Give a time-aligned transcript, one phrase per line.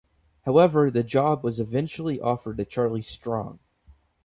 [0.45, 3.59] However, the job was eventually offered to Charlie Strong.